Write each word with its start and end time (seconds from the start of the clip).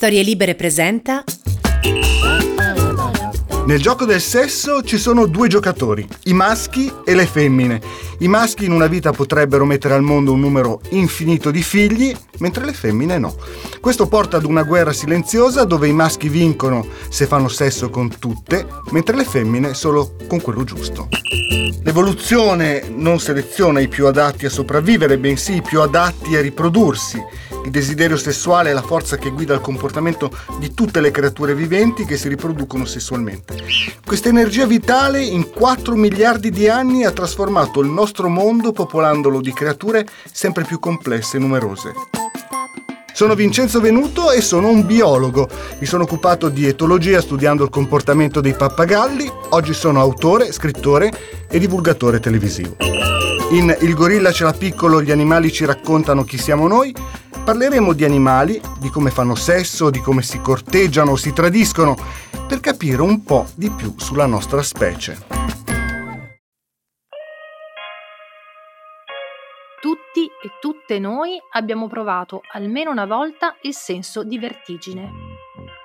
Storie 0.00 0.22
Libere 0.22 0.54
presenta. 0.54 1.24
Nel 3.66 3.80
gioco 3.80 4.04
del 4.04 4.20
sesso 4.20 4.80
ci 4.84 4.96
sono 4.96 5.26
due 5.26 5.48
giocatori, 5.48 6.06
i 6.26 6.34
maschi 6.34 6.88
e 7.04 7.16
le 7.16 7.26
femmine. 7.26 7.80
I 8.20 8.28
maschi 8.28 8.66
in 8.66 8.70
una 8.70 8.86
vita 8.86 9.10
potrebbero 9.10 9.64
mettere 9.64 9.94
al 9.94 10.02
mondo 10.02 10.30
un 10.30 10.38
numero 10.38 10.80
infinito 10.90 11.50
di 11.50 11.64
figli, 11.64 12.16
mentre 12.38 12.64
le 12.64 12.74
femmine 12.74 13.18
no. 13.18 13.34
Questo 13.80 14.06
porta 14.06 14.36
ad 14.36 14.44
una 14.44 14.62
guerra 14.62 14.92
silenziosa 14.92 15.64
dove 15.64 15.88
i 15.88 15.92
maschi 15.92 16.28
vincono 16.28 16.86
se 17.08 17.26
fanno 17.26 17.48
sesso 17.48 17.90
con 17.90 18.20
tutte, 18.20 18.68
mentre 18.90 19.16
le 19.16 19.24
femmine 19.24 19.74
solo 19.74 20.14
con 20.28 20.40
quello 20.40 20.62
giusto. 20.62 21.08
L'evoluzione 21.82 22.84
non 22.88 23.18
seleziona 23.18 23.80
i 23.80 23.88
più 23.88 24.06
adatti 24.06 24.46
a 24.46 24.50
sopravvivere, 24.50 25.18
bensì 25.18 25.56
i 25.56 25.62
più 25.62 25.80
adatti 25.80 26.36
a 26.36 26.40
riprodursi. 26.40 27.20
Il 27.64 27.70
desiderio 27.70 28.16
sessuale 28.16 28.70
è 28.70 28.72
la 28.72 28.82
forza 28.82 29.16
che 29.16 29.30
guida 29.30 29.54
il 29.54 29.60
comportamento 29.60 30.30
di 30.58 30.72
tutte 30.74 31.00
le 31.00 31.10
creature 31.10 31.54
viventi 31.54 32.04
che 32.04 32.16
si 32.16 32.28
riproducono 32.28 32.84
sessualmente. 32.84 33.56
Questa 34.04 34.28
energia 34.28 34.66
vitale 34.66 35.22
in 35.22 35.50
4 35.50 35.94
miliardi 35.94 36.50
di 36.50 36.68
anni 36.68 37.04
ha 37.04 37.12
trasformato 37.12 37.80
il 37.80 37.88
nostro 37.88 38.28
mondo 38.28 38.72
popolandolo 38.72 39.40
di 39.40 39.52
creature 39.52 40.06
sempre 40.32 40.64
più 40.64 40.78
complesse 40.78 41.36
e 41.36 41.40
numerose. 41.40 41.92
Sono 43.18 43.34
Vincenzo 43.34 43.80
Venuto 43.80 44.30
e 44.30 44.40
sono 44.40 44.68
un 44.68 44.86
biologo. 44.86 45.48
Mi 45.80 45.86
sono 45.86 46.04
occupato 46.04 46.48
di 46.48 46.66
etologia 46.66 47.20
studiando 47.20 47.64
il 47.64 47.68
comportamento 47.68 48.40
dei 48.40 48.54
pappagalli. 48.54 49.28
Oggi 49.48 49.74
sono 49.74 50.00
autore, 50.00 50.52
scrittore 50.52 51.10
e 51.50 51.58
divulgatore 51.58 52.20
televisivo. 52.20 52.76
In 53.50 53.76
Il 53.80 53.94
gorilla 53.94 54.30
ce 54.30 54.44
l'ha 54.44 54.52
piccolo, 54.52 55.02
gli 55.02 55.10
animali 55.10 55.50
ci 55.50 55.64
raccontano 55.64 56.22
chi 56.22 56.38
siamo 56.38 56.68
noi. 56.68 56.94
Parleremo 57.48 57.94
di 57.94 58.04
animali, 58.04 58.60
di 58.78 58.90
come 58.90 59.08
fanno 59.08 59.34
sesso, 59.34 59.88
di 59.88 60.00
come 60.00 60.20
si 60.20 60.38
corteggiano 60.38 61.12
o 61.12 61.16
si 61.16 61.32
tradiscono, 61.32 61.96
per 62.46 62.60
capire 62.60 63.00
un 63.00 63.22
po' 63.24 63.46
di 63.54 63.70
più 63.70 63.94
sulla 63.96 64.26
nostra 64.26 64.60
specie. 64.60 65.16
Tutti 69.80 70.26
e 70.26 70.50
tutte 70.60 70.98
noi 70.98 71.38
abbiamo 71.52 71.88
provato 71.88 72.42
almeno 72.52 72.90
una 72.90 73.06
volta 73.06 73.56
il 73.62 73.72
senso 73.72 74.24
di 74.24 74.38
vertigine. 74.38 75.10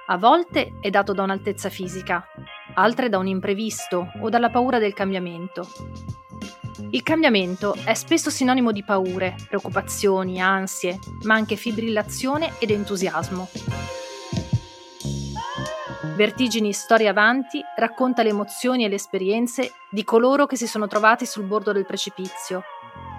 A 0.08 0.18
volte 0.18 0.74
è 0.82 0.90
dato 0.90 1.14
da 1.14 1.24
un'altezza 1.24 1.70
fisica, 1.70 2.26
altre 2.74 3.08
da 3.08 3.18
un 3.20 3.28
imprevisto 3.28 4.12
o 4.20 4.28
dalla 4.28 4.50
paura 4.50 4.80
del 4.80 4.94
cambiamento. 4.94 5.66
Il 6.90 7.04
cambiamento 7.04 7.76
è 7.84 7.94
spesso 7.94 8.30
sinonimo 8.30 8.72
di 8.72 8.84
paure, 8.84 9.36
preoccupazioni, 9.48 10.42
ansie, 10.42 11.00
ma 11.24 11.36
anche 11.36 11.56
fibrillazione 11.56 12.54
ed 12.60 12.72
entusiasmo. 12.72 13.48
Vertigini 16.16 16.74
Storia 16.74 17.10
Avanti 17.10 17.62
racconta 17.76 18.24
le 18.24 18.30
emozioni 18.30 18.86
e 18.86 18.90
le 18.90 18.96
esperienze 18.96 19.74
di 19.90 20.04
coloro 20.04 20.46
che 20.46 20.56
si 20.56 20.68
sono 20.68 20.88
trovati 20.88 21.26
sul 21.26 21.46
bordo 21.46 21.72
del 21.72 21.86
precipizio 21.86 22.64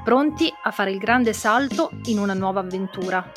pronti 0.05 0.53
a 0.63 0.71
fare 0.71 0.91
il 0.91 0.99
grande 0.99 1.33
salto 1.33 1.91
in 2.05 2.19
una 2.19 2.35
nuova 2.35 2.61
avventura, 2.61 3.33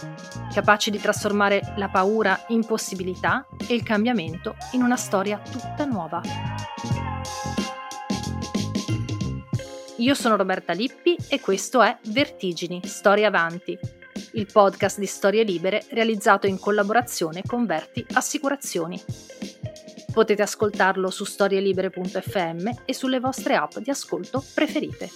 capaci 0.53 0.91
di 0.91 0.99
trasformare 0.99 1.73
la 1.77 1.87
paura 1.87 2.43
in 2.49 2.65
possibilità 2.65 3.47
e 3.65 3.73
il 3.73 3.83
cambiamento 3.83 4.55
in 4.73 4.83
una 4.83 4.97
storia 4.97 5.39
tutta 5.39 5.85
nuova. 5.85 6.21
Io 9.97 10.13
sono 10.13 10.35
Roberta 10.35 10.73
Lippi 10.73 11.17
e 11.27 11.39
questo 11.39 11.81
è 11.81 11.97
Vertigini, 12.09 12.81
Storia 12.83 13.29
Avanti, 13.29 13.77
il 14.33 14.45
podcast 14.51 14.99
di 14.99 15.07
storie 15.07 15.41
libere 15.41 15.83
realizzato 15.89 16.45
in 16.45 16.59
collaborazione 16.59 17.41
con 17.43 17.65
Verti 17.65 18.05
Assicurazioni. 18.13 19.01
Potete 20.13 20.43
ascoltarlo 20.43 21.09
su 21.09 21.23
storielibere.fm 21.23 22.69
e 22.85 22.93
sulle 22.93 23.19
vostre 23.19 23.55
app 23.55 23.77
di 23.77 23.89
ascolto 23.89 24.43
preferite. 24.53 25.09